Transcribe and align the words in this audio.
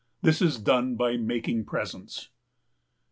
This 0.23 0.41
is 0.41 0.57
done 0.57 0.95
by 0.95 1.15
making 1.17 1.65
presents. 1.65 2.29